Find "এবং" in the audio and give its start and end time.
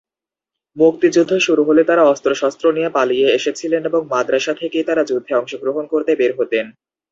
3.85-4.01